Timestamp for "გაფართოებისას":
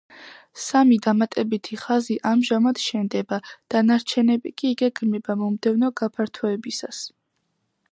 6.03-7.07